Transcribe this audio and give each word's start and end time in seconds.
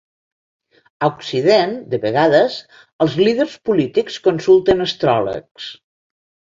A 1.01 1.09
Occident, 1.11 1.75
de 1.91 1.99
vegades 2.07 2.57
els 3.07 3.21
líders 3.23 3.57
polítics 3.71 4.21
consulten 4.31 4.87
astròlegs. 4.91 5.75